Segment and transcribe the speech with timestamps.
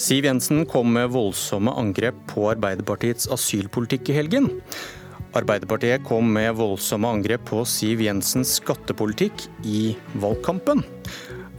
[0.00, 4.46] Siv Jensen kom med voldsomme angrep på Arbeiderpartiets asylpolitikk i helgen.
[5.36, 9.92] Arbeiderpartiet kom med voldsomme angrep på Siv Jensens skattepolitikk i
[10.22, 10.80] valgkampen.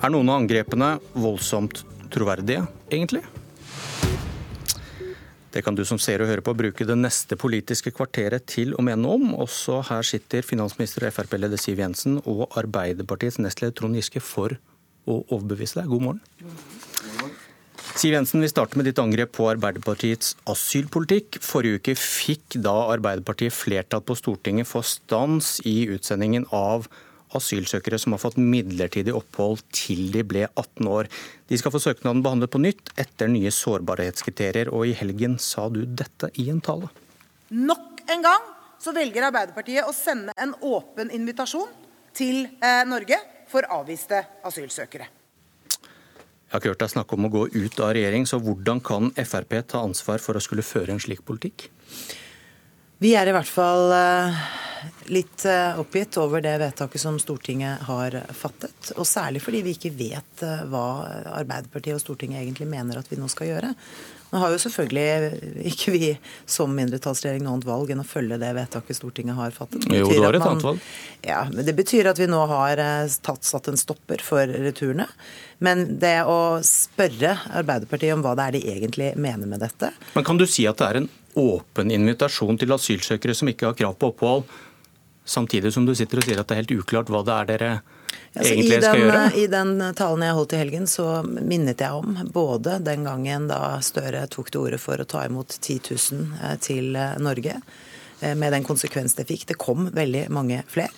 [0.01, 3.21] Er noen av angrepene voldsomt troverdige, egentlig?
[5.53, 8.81] Det kan du som ser og hører på bruke det neste politiske kvarteret til å
[8.81, 9.35] mene om.
[9.37, 14.57] Også her sitter finansminister og Frp-leder Siv Jensen og Arbeiderpartiets nestleder Trond Giske for
[15.05, 15.93] å overbevise deg.
[15.93, 16.80] God morgen.
[17.91, 21.41] Siv Jensen, vi starter med ditt angrep på Arbeiderpartiets asylpolitikk.
[21.43, 26.87] Forrige uke fikk da Arbeiderpartiet flertall på Stortinget for stans i utsendingen av
[27.35, 31.11] asylsøkere som har fått midlertidig opphold til de ble 18 år.
[31.51, 35.83] De skal få søknaden behandlet på nytt etter nye sårbarhetskriterier, og i helgen sa du
[35.85, 36.91] dette i en tale.
[37.51, 41.71] Nok en gang så velger Arbeiderpartiet å sende en åpen invitasjon
[42.15, 43.19] til eh, Norge
[43.51, 45.20] for avviste asylsøkere.
[46.51, 49.13] Jeg har ikke hørt deg snakke om å gå ut av regjering, så hvordan kan
[49.15, 51.69] Frp ta ansvar for å skulle føre en slik politikk?
[53.01, 54.41] Vi er i hvert fall eh,
[55.09, 58.91] litt eh, oppgitt over det vedtaket som Stortinget har fattet.
[58.93, 60.83] Og særlig fordi vi ikke vet eh, hva
[61.31, 63.71] Arbeiderpartiet og Stortinget egentlig mener at vi nå skal gjøre.
[64.29, 66.11] Nå har jo selvfølgelig ikke vi
[66.45, 69.87] som mindretallsregjering noe annet valg enn å følge det vedtaket Stortinget har fattet.
[69.89, 70.85] Jo, du har et annet valg.
[71.25, 72.83] Ja, men Det betyr at vi nå har
[73.25, 75.09] tatt, satt en stopper for returene.
[75.57, 80.25] Men det å spørre Arbeiderpartiet om hva det er de egentlig mener med dette Men
[80.25, 83.97] Kan du si at det er en åpen invitasjon til asylsøkere som ikke har krav
[83.99, 84.45] på opphold,
[85.25, 87.71] samtidig som du sitter og sier at det er helt uklart hva det er dere
[88.35, 89.23] altså, egentlig den, skal gjøre?
[89.37, 93.61] I den talen jeg holdt i helgen, så minnet jeg om både den gangen da
[93.85, 97.57] Støre tok til orde for å ta imot 10 000 eh, til eh, Norge,
[98.19, 99.47] eh, med den konsekvens det fikk.
[99.53, 100.91] Det kom veldig mange flere.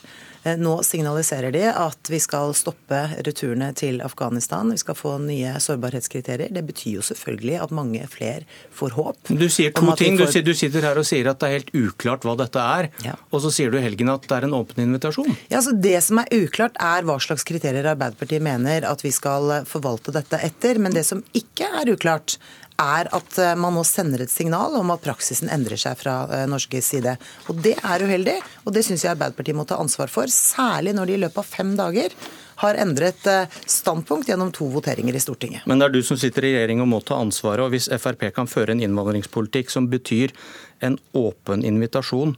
[0.43, 4.71] Eh, nå signaliserer de at vi skal stoppe returene til Afghanistan.
[4.71, 6.51] Vi skal få nye sårbarhetskriterier.
[6.53, 8.43] Det betyr jo selvfølgelig at mange flere
[8.75, 9.31] får håp.
[9.31, 10.19] Du sier to ting.
[10.19, 10.41] Får...
[10.43, 12.89] Du, sitter her og sier at det er helt uklart hva dette er.
[13.05, 13.15] Ja.
[13.31, 15.31] Og så sier du i helgen at det er en åpen invitasjon.
[15.47, 19.61] Ja, altså Det som er uklart, er hva slags kriterier Arbeiderpartiet mener at vi skal
[19.69, 20.81] forvalte dette etter.
[20.83, 22.37] Men det som ikke er uklart,
[22.81, 26.45] er at eh, man nå sender et signal om at praksisen endrer seg fra eh,
[26.49, 27.15] norske side.
[27.51, 30.31] Og Det er uheldig, og det syns jeg Arbeiderpartiet må ta ansvar for.
[30.31, 32.15] Særlig når de i løpet av fem dager
[32.63, 35.67] har endret eh, standpunkt gjennom to voteringer i Stortinget.
[35.69, 37.65] Men det er du som sitter i regjering og må ta ansvaret.
[37.65, 40.35] og Hvis Frp kan føre en innvandringspolitikk som betyr
[40.83, 42.37] en åpen invitasjon,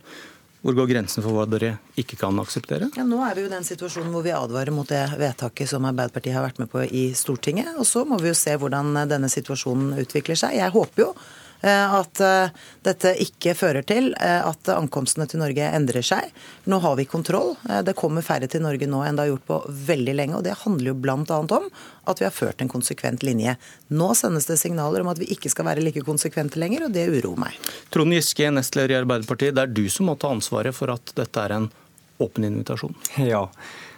[0.65, 2.87] hvor går grensen for hva dere ikke kan akseptere?
[2.97, 5.85] Ja, nå er vi jo i den situasjonen hvor vi advarer mot det vedtaket som
[5.85, 7.75] Arbeiderpartiet har vært med på i Stortinget.
[7.77, 10.57] Og så må vi jo se hvordan denne situasjonen utvikler seg.
[10.57, 11.11] Jeg håper jo
[11.71, 12.53] at eh,
[12.85, 16.29] dette ikke fører til eh, at ankomstene til Norge endrer seg.
[16.69, 17.55] Nå har vi kontroll.
[17.85, 19.59] Det kommer færre til Norge nå enn det har gjort på
[19.89, 20.37] veldig lenge.
[20.37, 21.39] og Det handler jo bl.a.
[21.39, 21.69] om
[22.05, 23.55] at vi har ført en konsekvent linje.
[23.89, 27.07] Nå sendes det signaler om at vi ikke skal være like konsekvente lenger, og det
[27.09, 27.57] uroer meg.
[27.93, 31.41] Trond Giske, nestleder i Arbeiderpartiet, det er du som må ta ansvaret for at dette
[31.41, 31.69] er en
[32.21, 32.95] åpen invitasjon?
[33.19, 33.47] Ja,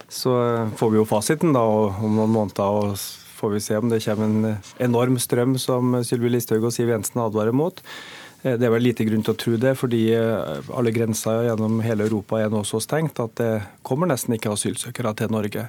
[0.09, 0.34] så
[0.78, 2.63] får vi jo fasiten da om noen måneder.
[2.63, 4.57] og får vi se om det kommer en
[4.89, 7.83] enorm strøm, som Sylvi Listhaug og Siv Jensen advarer mot.
[8.43, 11.81] Eh, det er vel lite grunn til å tro det, fordi eh, alle grenser gjennom
[11.85, 13.51] hele Europa er nå så stengt at det
[13.87, 15.67] kommer nesten ikke asylsøkere til Norge.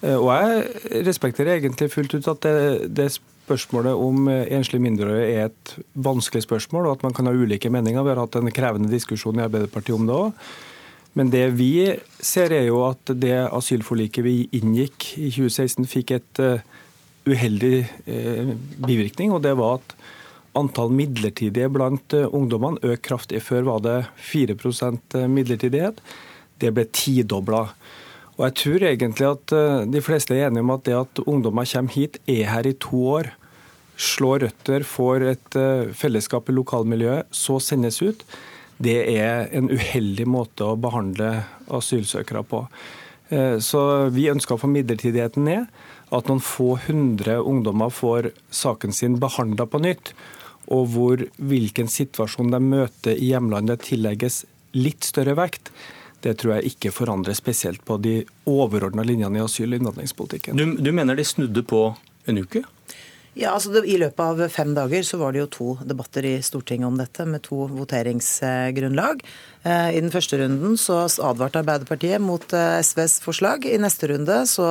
[0.00, 5.48] Eh, og jeg respekterer egentlig fullt ut at det, det spørsmålet om enslige mindreårige er
[5.48, 8.04] et vanskelig spørsmål, og at man kan ha ulike meninger.
[8.06, 10.50] Vi har hatt en krevende diskusjon i Arbeiderpartiet om det òg.
[11.18, 11.90] Men det vi
[12.22, 16.40] ser er jo at det asylforliket vi inngikk i 2016 fikk et
[17.30, 17.76] uheldig
[18.06, 19.94] eh, bivirkning, og det var at
[20.58, 23.42] antall midlertidige blant eh, ungdommene økte kraftig.
[23.46, 23.96] Før var det
[24.30, 26.00] 4 eh, midlertidighet.
[26.60, 27.68] Det ble tidobla.
[28.36, 29.52] Og jeg tror egentlig at
[29.92, 33.02] de fleste er enige om at det at ungdommer kommer hit, er her i to
[33.12, 33.28] år,
[34.00, 35.58] slår røtter, får et
[35.92, 38.24] fellesskap i lokalmiljøet, så sendes ut,
[38.80, 42.62] det er en uheldig måte å behandle asylsøkere på.
[43.60, 43.82] Så
[44.16, 45.68] vi ønsker å få midlertidigheten ned
[46.10, 50.12] at noen få hundre ungdommer får saken sin behandla på nytt,
[50.70, 54.44] og hvor hvilken situasjon de møter i hjemlandet tillegges
[54.76, 55.70] litt større vekt,
[56.20, 58.20] det tror jeg ikke forandrer spesielt på de
[58.50, 60.58] overordna linjene i asyl- og innvandringspolitikken.
[60.58, 61.86] Du, du mener de snudde på
[62.28, 62.62] en uke?
[63.38, 66.32] Ja, altså det, I løpet av fem dager så var det jo to debatter i
[66.42, 69.22] Stortinget om dette, med to voteringsgrunnlag.
[69.62, 73.68] Eh, I den første runden så advarte Arbeiderpartiet mot eh, SVs forslag.
[73.70, 74.66] I neste runde så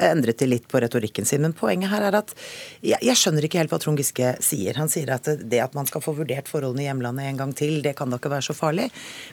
[0.00, 1.42] endret de litt på retorikken sin.
[1.44, 2.32] Men poenget her er at
[2.80, 4.80] jeg, jeg skjønner ikke helt hva Trond Giske sier.
[4.80, 7.82] Han sier at det at man skal få vurdert forholdene i hjemlandet en gang til,
[7.84, 8.88] det kan da ikke være så farlig.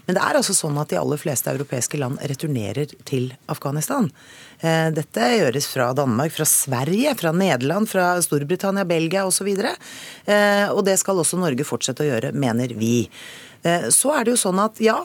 [0.10, 4.12] Men det er altså sånn at de aller fleste europeiske land returnerer til Afghanistan.
[4.60, 9.50] Eh, dette gjøres fra Danmark, fra Sverige, fra Nederland, fra Storbritannia, Belgia osv.
[9.54, 13.08] Og det skal også Norge fortsette å gjøre, mener vi.
[13.68, 14.98] Eh, så er det jo sånn at ja,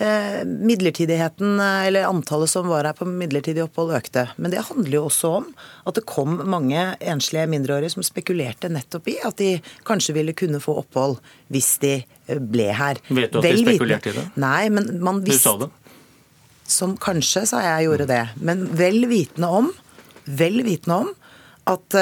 [0.00, 4.28] eh, midlertidigheten, eh, eller antallet som var her på midlertidig opphold, økte.
[4.36, 5.48] Men det handler jo også om
[5.86, 9.50] at det kom mange enslige mindreårige som spekulerte nettopp i at de
[9.88, 11.18] kanskje ville kunne få opphold
[11.52, 11.94] hvis de
[12.28, 13.00] ble her.
[13.08, 14.26] Vet du at Vel de spekulerte i det?
[14.40, 15.70] Nei, men man visste Du sa det?
[16.68, 18.22] Som kanskje, sa jeg, gjorde det.
[18.44, 19.70] Men vel vitende om,
[20.28, 21.12] vel vitende om
[21.68, 21.94] at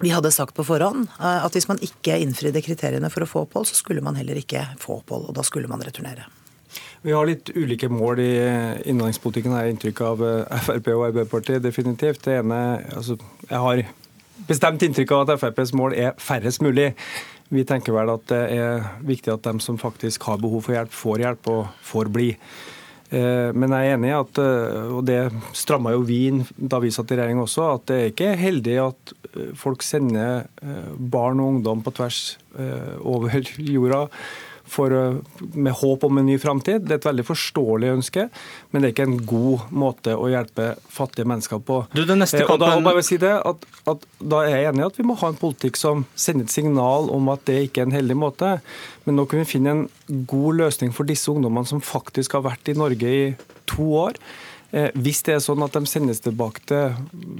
[0.00, 3.44] vi hadde sagt på forhånd eh, at hvis man ikke innfridde kriteriene for å få
[3.46, 6.28] opphold, så skulle man heller ikke få opphold, og da skulle man returnere.
[7.02, 8.32] Vi har litt ulike mål i
[8.90, 11.64] innvandringspolitikken, har jeg inntrykk av eh, Frp og Arbeiderpartiet.
[11.64, 12.22] definitivt.
[12.26, 12.60] Det ene,
[12.94, 13.18] altså,
[13.48, 13.82] Jeg har
[14.48, 16.92] bestemt inntrykk av at FrPs mål er færrest mulig.
[17.50, 20.92] Vi tenker vel at det er viktig at de som faktisk har behov for hjelp,
[20.92, 22.32] får hjelp og får bli.
[23.08, 25.20] Eh, men jeg er enig i at, eh, og det
[25.56, 28.74] stramma jo vi inn da vi satt i regjering også, at det er ikke heldig
[28.82, 30.44] at eh, folk sender
[30.98, 32.20] barn og ungdom på tvers
[33.06, 33.32] over
[33.74, 34.04] jorda
[34.70, 34.92] for,
[35.54, 36.84] med håp om en ny framtid.
[36.86, 38.28] Det er et veldig forståelig ønske,
[38.70, 41.80] men det er ikke en god måte å hjelpe fattige mennesker på.
[41.94, 42.64] Du, det neste kampen...
[42.64, 45.32] da, bare si det, at, at, da er jeg enig i at vi må ha
[45.32, 48.56] en politikk som sender et signal om at det ikke er en heldig måte.
[49.06, 49.86] Men nå kan vi finne en
[50.28, 53.24] god løsning for disse ungdommene som faktisk har vært i Norge i
[53.68, 54.20] to år.
[54.68, 56.96] Eh, hvis det er sånn at de sendes tilbake til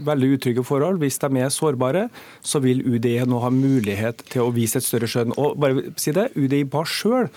[0.07, 2.07] veldig utrygge forhold, hvis de er sårbare,
[2.41, 5.37] så vil UDI nå ha mulighet til å vise et større skjønn.
[5.37, 7.29] Og bare si det, UDI ba sjøl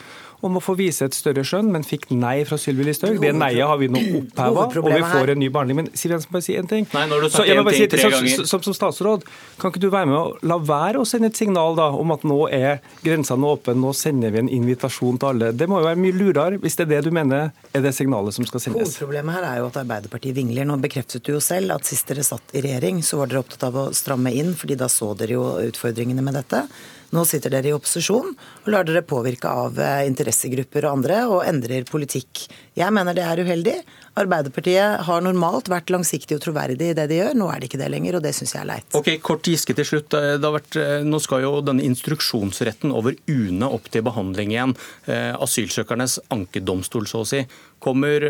[0.46, 3.20] om å få vise et større skjønn, men fikk nei fra Sylvi Listhaug.
[3.22, 5.80] Det neiet har vi nå oppheva, og vi får en ny behandling.
[5.82, 6.88] Men Siv Jensen, bare si en ting.
[6.96, 8.46] Nei, når du så, en ting tre ganger.
[8.50, 9.26] Som, som, statsråd,
[9.62, 12.26] kan ikke du være med å la være å sende et signal da, om at
[12.28, 15.52] nå er grensene åpne, nå sender vi en invitasjon til alle.
[15.58, 18.38] Det må jo være mye lurere, hvis det er det du mener er det signalet
[18.38, 18.96] som skal sendes.
[18.96, 20.68] Hovedproblemet her er jo at Arbeiderpartiet vingler.
[20.68, 23.68] Nå bekreftet du jo selv at sist dere satt i regjering, så var dere opptatt
[23.70, 26.66] av å stramme inn, fordi da så dere jo utfordringene med dette.
[27.12, 31.42] Nå sitter dere i opposisjon og lar dere påvirke av eh, interessegrupper og andre og
[31.44, 32.46] endrer politikk.
[32.80, 33.74] Jeg mener det er uheldig.
[34.22, 37.36] Arbeiderpartiet har normalt vært langsiktig og troverdig i det de gjør.
[37.36, 38.88] Nå er det ikke det lenger, og det syns jeg er leit.
[38.96, 40.16] Ok, Kort Giske til slutt.
[40.16, 44.78] Vært, eh, nå skal jo denne instruksjonsretten over UNE opp til behandling igjen.
[45.12, 47.44] Eh, asylsøkernes ankedomstol, så å si.
[47.84, 48.24] Kommer,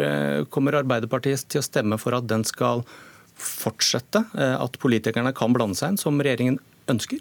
[0.50, 2.86] kommer Arbeiderpartiet til å stemme for at den skal
[3.36, 4.24] fortsette?
[4.31, 7.19] At politikerne kan blande seg inn, som regjeringen ønsker?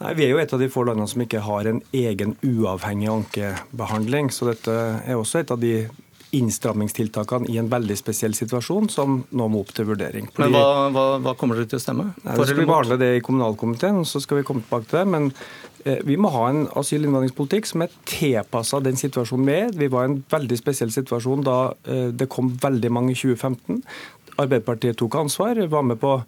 [0.00, 3.08] Nei, Vi er jo et av de få landene som ikke har en egen uavhengig
[3.12, 4.28] ankebehandling.
[4.34, 4.74] Så dette
[5.06, 5.86] er også et av de
[6.36, 10.26] innstrammingstiltakene i en veldig spesiell situasjon som nå må opp til vurdering.
[10.34, 12.10] Fordi, men hva, hva, hva, kommer dere til å stemme?
[12.24, 15.06] Nei, så skal vi behandle det i kommunalkomiteen, så skal vi komme tilbake til det.
[15.14, 15.30] Men
[15.84, 19.72] eh, vi må ha en asyl- og innvandringspolitikk som er tilpassa den situasjonen vi er
[19.78, 21.56] Vi var i en veldig spesiell situasjon da
[21.86, 23.80] eh, det kom veldig mange i 2015.
[24.36, 26.18] Arbeiderpartiet tok ansvar, var med på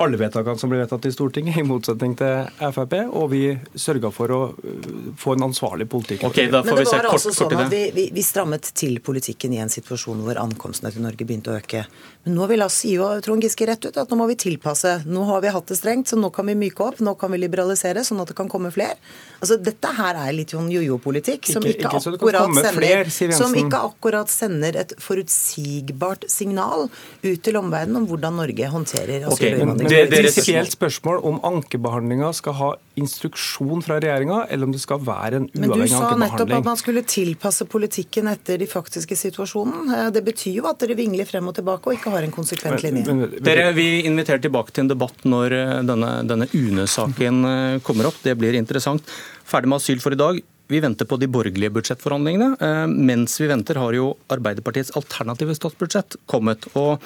[0.00, 2.94] alle vedtakene som ble vedtatt i Stortinget, i motsetning til Frp.
[3.12, 3.42] Og vi
[3.76, 4.86] sørga for å uh,
[5.20, 6.24] få en ansvarlig politikk.
[6.30, 8.96] Okay, da får Men det var kort, altså sånn at vi, vi, vi, strammet til
[9.04, 11.84] politikken i en situasjon hvor ankomstene til Norge begynte å øke.
[12.24, 15.02] Men nå vil si jo Trond Giske rett ut at nå må vi tilpasse.
[15.04, 17.02] Nå har vi hatt det strengt, så nå kan vi myke opp.
[17.04, 18.96] Nå kan vi liberalisere, sånn at det kan komme flere.
[19.42, 23.84] Altså, Dette her er litt sånn jojo-politikk som, ikke, ikke akkurat sender, flere, som ikke
[23.90, 29.81] akkurat sender et forutsigbart signal ut til omverdenen om hvordan Norge håndterer asylinnvandring.
[29.81, 32.68] Okay, det, det er et prinsipielt spørsmål om ankebehandlinga skal ha
[33.00, 35.80] instruksjon fra regjeringa, eller om det skal være en uavhengig ankebehandling.
[35.80, 39.92] Men du sa nettopp at man skulle tilpasse politikken etter de faktiske situasjonen.
[39.96, 42.84] Eh, det betyr jo at dere vingler frem og tilbake og ikke har en konsekvent
[42.84, 43.06] linje.
[43.08, 47.82] Men, men, dere, Vi inviterer tilbake til en debatt når eh, denne, denne UNE-saken eh,
[47.86, 48.20] kommer opp.
[48.24, 49.06] Det blir interessant.
[49.48, 50.42] Ferdig med asyl for i dag.
[50.72, 52.54] Vi venter på de borgerlige budsjettforhandlingene.
[52.56, 56.64] Eh, mens vi venter, har jo Arbeiderpartiets alternative statsbudsjett kommet.
[56.78, 57.02] Og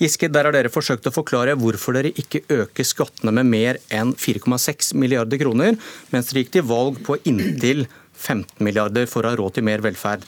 [0.00, 4.14] Giske, der har dere forsøkt å forklare hvorfor dere ikke øker skattene med mer enn
[4.16, 5.76] 4,6 milliarder kroner,
[6.14, 7.84] mens dere gikk til valg på inntil
[8.16, 10.24] 15 milliarder for å ha råd til mer velferd.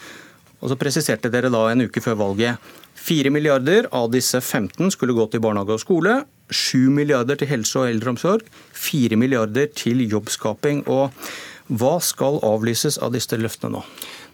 [0.60, 2.72] Og så presiserte dere da en uke før valget
[3.04, 6.20] 4 milliarder av disse 15 skulle gå til barnehage og skole.
[6.52, 8.44] 7 milliarder til helse og eldreomsorg.
[8.76, 10.84] 4 milliarder til jobbskaping.
[10.88, 11.12] Og
[11.68, 13.84] hva skal avlyses av disse løftene nå?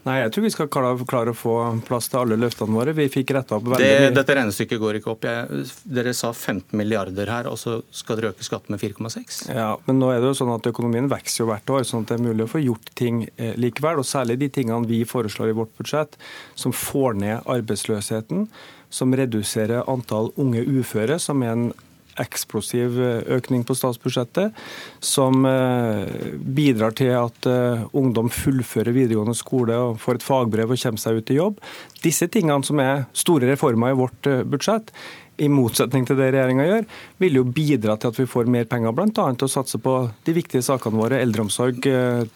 [0.01, 2.95] Nei, jeg tror vi skal klare å få plass til alle løftene våre.
[2.97, 4.13] Vi fikk retta opp veldig mye.
[4.17, 5.27] Dette regnestykket går ikke opp.
[5.29, 9.43] Jeg, dere sa 15 milliarder her, og så skal dere øke skatten med 4,6?
[9.53, 12.15] Ja, men nå er det jo sånn at økonomien vokser jo hvert år, sånn at
[12.15, 14.01] det er mulig å få gjort ting eh, likevel.
[14.01, 16.17] Og særlig de tingene vi foreslår i vårt budsjett,
[16.57, 18.49] som får ned arbeidsløsheten,
[18.91, 21.71] som reduserer antall unge uføre, som er en
[22.21, 24.57] eksplosiv eh, økning på statsbudsjettet,
[25.05, 30.83] som eh, bidrar til at eh, ungdom fullfører videregående skole og får et fagbrev og
[30.83, 31.65] kommer seg ut i jobb.
[32.05, 34.93] Disse tingene som er store reformer i vårt budsjett,
[35.41, 36.87] i motsetning til det regjeringa gjør,
[37.23, 39.11] vil jo bidra til at vi får mer penger bl.a.
[39.11, 39.95] til å satse på
[40.27, 41.21] de viktige sakene våre.
[41.25, 41.83] Eldreomsorg,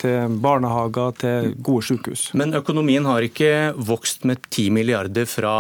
[0.01, 2.29] til barnehager, til gode sykehus.
[2.39, 5.55] Men økonomien har ikke vokst med 10 milliarder fra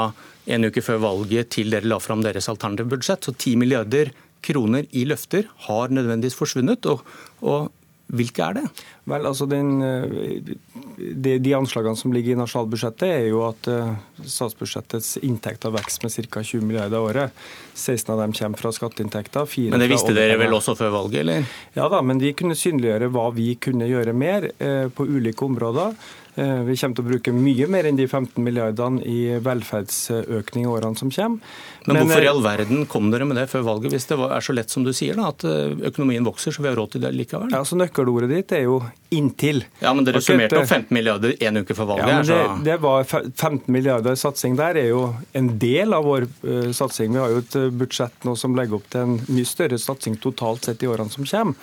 [0.44, 3.24] en uke før valget til dere la fram deres alternative budsjett.
[3.24, 4.12] Så 10 milliarder
[4.44, 6.88] kroner i løfter har nødvendigvis forsvunnet.
[6.90, 7.04] Og,
[7.44, 7.72] og
[8.12, 8.64] hvilke er det?
[9.08, 10.54] Vel, altså den, eh,
[10.98, 16.14] de, de, anslagene som ligger i nasjonalbudsjettet, er jo at uh, statsbudsjettets inntekter vokser med
[16.28, 16.42] ca.
[16.44, 17.44] 20 milliarder i året.
[17.74, 19.48] 16 av dem kommer fra skatteinntekter.
[19.72, 21.48] Men det visste dere vel også før valget, eller?
[21.76, 25.96] Ja da, men vi kunne synliggjøre hva vi kunne gjøre mer eh, på ulike områder.
[26.34, 30.70] Eh, vi kommer til å bruke mye mer enn de 15 milliardene i velferdsøkning i
[30.70, 31.54] årene som kommer.
[31.86, 34.42] Men hvorfor i eh, all verden kom dere med det før valget, hvis det er
[34.42, 37.06] så lett som du sier, da, at eh, økonomien vokser, så vi har råd til
[37.06, 37.54] det likevel?
[37.54, 38.80] Ja, så Nøkkelordet ditt er jo
[39.14, 39.62] 'inntil'.
[39.78, 42.10] Ja, Men dere summerte opp 15 milliarder en uke før valget.
[42.10, 45.04] Ja, men det, det, var 15 milliarder satsing der er jo
[45.38, 47.14] en del av vår uh, satsing.
[47.14, 50.66] Vi har jo et budsjett nå som legger opp til en mye større satsing totalt
[50.66, 51.54] sett i årene som kommer.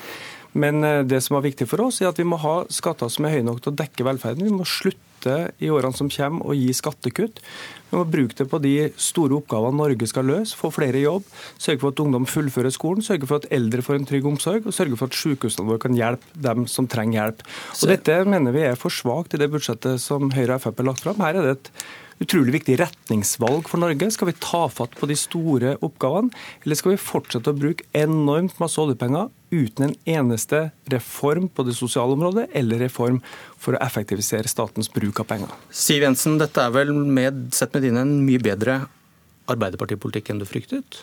[0.53, 3.27] Men eh, det som er viktig for oss, er at vi må ha skatter som
[3.27, 4.47] er høye nok til å dekke velferden.
[4.47, 5.07] Vi må slutte
[5.61, 7.39] i årene som kommer å gi skattekutt.
[7.91, 10.57] Vi må bruke det på de store oppgavene Norge skal løse.
[10.57, 11.27] Få flere i jobb,
[11.61, 14.75] sørge for at ungdom fullfører skolen, sørge for at eldre får en trygg omsorg, og
[14.75, 17.43] sørge for at sykehusene våre kan hjelpe dem som trenger hjelp.
[17.77, 20.89] Og Dette mener vi er for svakt i det budsjettet som Høyre og Frp har
[20.91, 21.21] lagt fram.
[21.21, 21.75] Her er det et
[22.21, 24.09] utrolig viktig retningsvalg for Norge.
[24.13, 26.33] Skal vi ta fatt på de store oppgavene,
[26.65, 31.75] eller skal vi fortsette å bruke enormt masse oljepenger uten en eneste reform på det
[31.77, 33.19] sosiale området, eller reform
[33.59, 35.51] for å effektivisere statens bruk av penger?
[35.69, 38.81] Siv Jensen, dette er vel med, sett med dine en mye bedre
[39.51, 41.01] Arbeiderpartipolitikk enn du fryktet?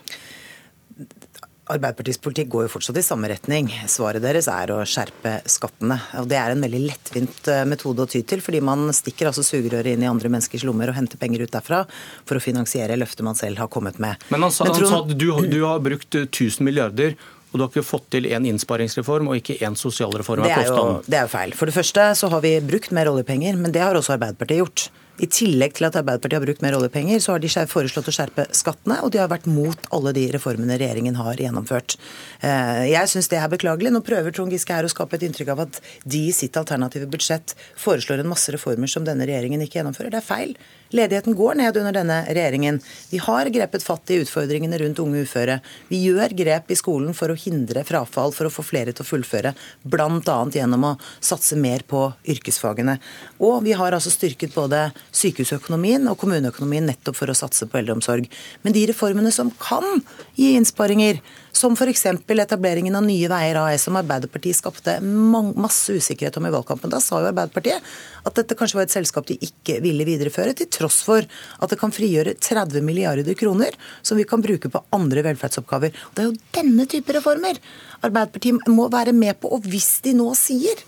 [1.69, 3.67] Arbeiderpartiets politikk går jo fortsatt i samme retning.
[3.93, 5.99] Svaret deres er å skjerpe skattene.
[6.23, 9.45] Og Det er en veldig lettvint eh, metode å ty til, fordi man stikker altså
[9.45, 11.83] sugerøret inn i andre menneskers lommer og henter penger ut derfra
[12.25, 14.17] for å finansiere løftet man selv har kommet med.
[14.33, 17.65] Men han sa, Men, han sa at du, du har brukt 1000 milliarder og du
[17.65, 20.45] har ikke fått til én innsparingsreform og ikke én sosialreform.
[20.45, 21.55] Det er, jo, det er feil.
[21.57, 24.89] For det første så har vi brukt mer oljepenger, men det har også Arbeiderpartiet gjort.
[25.19, 28.45] I tillegg til at Arbeiderpartiet har brukt mer oljepenger, så har de foreslått å skjerpe
[28.55, 31.97] skattene, og de har vært mot alle de reformene regjeringen har gjennomført.
[32.39, 33.91] Eh, jeg syns det er beklagelig.
[33.95, 37.11] Nå prøver Trond Giske her å skape et inntrykk av at de i sitt alternative
[37.11, 40.15] budsjett foreslår en masse reformer som denne regjeringen ikke gjennomfører.
[40.15, 40.55] Det er feil.
[40.91, 42.81] Ledigheten går ned under denne regjeringen.
[43.11, 45.59] Vi har grepet fatt i utfordringene rundt unge uføre.
[45.89, 49.09] Vi gjør grep i skolen for å hindre frafall, for å få flere til å
[49.09, 49.53] fullføre.
[49.85, 50.39] Bl.a.
[50.55, 52.97] gjennom å satse mer på yrkesfagene.
[53.45, 58.31] Og vi har altså styrket både sykehusøkonomien og kommuneøkonomien nettopp for å satse på eldreomsorg.
[58.65, 60.01] Men de reformene som kan
[60.39, 61.21] gi innsparinger,
[61.59, 62.05] som f.eks.
[62.07, 66.93] etableringen av Nye Veier AS, som Arbeiderpartiet skapte masse usikkerhet om i valgkampen.
[66.93, 67.83] Da sa jo Arbeiderpartiet
[68.29, 71.81] at dette kanskje var et selskap de ikke ville videreføre, til tross for at det
[71.81, 75.97] kan frigjøre 30 milliarder kroner som vi kan bruke på andre velferdsoppgaver.
[76.15, 77.59] Det er jo denne type reformer
[78.07, 79.51] Arbeiderpartiet må være med på.
[79.51, 80.79] Og hvis de nå sier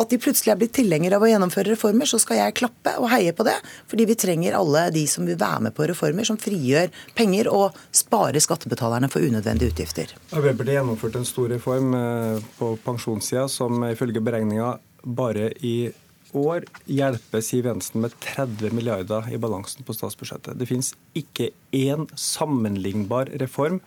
[0.00, 3.10] at de plutselig er blitt tilhengere av å gjennomføre reformer, så skal jeg klappe og
[3.12, 3.56] heie på det.
[3.90, 7.76] Fordi vi trenger alle de som vil være med på reformer som frigjør penger og
[7.94, 10.14] sparer skattebetalerne for unødvendige utgifter.
[10.32, 15.90] Arbeiderpartiet gjennomførte en stor reform eh, på pensjonssida som ifølge beregninga bare i
[16.36, 20.58] år hjelper Siv Jensen med 30 milliarder i balansen på statsbudsjettet.
[20.58, 23.80] Det finnes ikke én sammenlignbar reform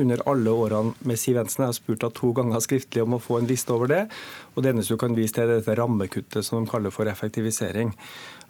[0.00, 1.64] under alle årene med Siv Jensen.
[1.64, 4.02] Jeg har spurt henne to ganger skriftlig om å få en liste over det.
[4.54, 7.92] Og det eneste du kan vise til, er dette rammekuttet som de kaller for effektivisering.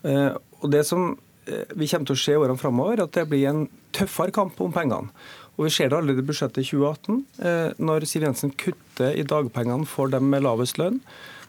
[0.06, 0.32] Eh,
[0.62, 1.12] og det som
[1.46, 4.60] eh, vi kommer til å se i årene framover, at det blir en tøffere kamp
[4.62, 5.10] om pengene.
[5.58, 9.86] Og Vi ser det allerede i budsjettet 2018, eh, når Siv Jensen kutter i dagpengene
[9.86, 11.02] for dem med lavest lønn.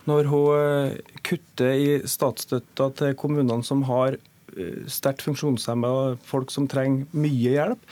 [0.10, 4.17] Når hun kutter i statsstøtta til kommunene som har
[4.91, 7.88] sterkt funksjonshemmede folk som trenger mye hjelp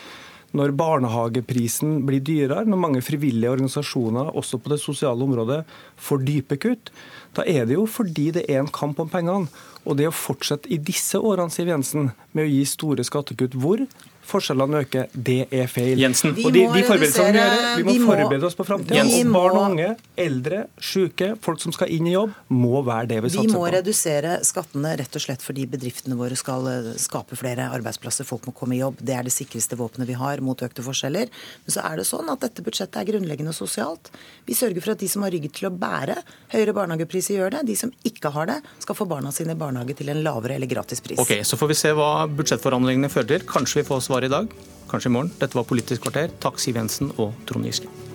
[0.57, 5.61] når barnehageprisen blir dyrere, når mange frivillige organisasjoner også på det sosiale området
[5.95, 6.91] får dype kutt,
[7.37, 9.47] da er det jo fordi det er en kamp om pengene.
[9.87, 13.81] Og det å fortsette i disse årene Siv Jensen, med å gi store skattekutt hvor
[14.27, 15.07] forskjellene øker.
[15.13, 15.99] Det er feil.
[15.99, 16.31] Jensen.
[16.37, 19.03] Og de, de forberedelsene vi gjør, vi må vi må- forberede oss på framtida.
[19.31, 23.29] Barn og unge, eldre, syke, folk som skal inn i jobb, må være det vi
[23.29, 23.47] satser på.
[23.47, 23.71] Vi må på.
[23.77, 28.27] redusere skattene rett og slett fordi bedriftene våre skal eh, skape flere arbeidsplasser.
[28.27, 28.97] Folk må komme i jobb.
[29.01, 31.27] Det er det sikreste våpenet vi har mot økte forskjeller.
[31.65, 34.11] Men så er det sånn at dette budsjettet er grunnleggende sosialt.
[34.47, 36.17] Vi sørger for at de som har rygg til å bære
[36.53, 37.65] høyere barnehagepriser, gjør det.
[37.71, 40.67] De som ikke har det, skal få barna sine i barnehage til en lavere eller
[40.71, 41.19] gratis pris.
[41.21, 43.45] Ok, Så får vi se hva budsjettforhandlingene fører til.
[43.49, 44.53] Kanskje vi får svar i dag,
[44.91, 45.33] kanskje i morgen.
[45.39, 46.31] Dette var Politisk kvarter.
[46.43, 48.10] Takk Siv Jensen og Trond Giske.